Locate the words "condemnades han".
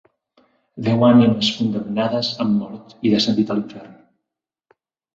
1.59-2.57